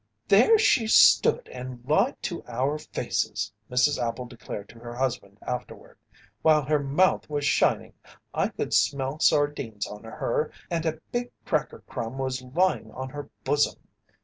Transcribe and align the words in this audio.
"There 0.27 0.57
she 0.57 0.87
stood 0.87 1.47
and 1.49 1.85
lied 1.87 2.19
to 2.23 2.43
our 2.47 2.79
faces," 2.79 3.53
Mrs. 3.69 4.01
Appel 4.01 4.25
declared 4.25 4.67
to 4.69 4.79
her 4.79 4.95
husband 4.95 5.37
afterward, 5.43 5.95
"while 6.41 6.63
her 6.63 6.79
mouth 6.79 7.29
was 7.29 7.45
shining. 7.45 7.93
I 8.33 8.47
could 8.47 8.73
smell 8.73 9.19
sardines 9.19 9.85
on 9.85 10.03
her 10.03 10.51
and 10.71 10.87
a 10.87 10.99
big 11.11 11.29
cracker 11.45 11.83
crumb 11.85 12.17
was 12.17 12.41
lying 12.41 12.89
on 12.93 13.09
her 13.09 13.29
bosom. 13.43 13.75